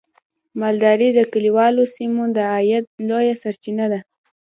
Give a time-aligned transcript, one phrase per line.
[0.61, 3.99] مالداري د کليوالو سیمو د عاید لویه سرچینه ده.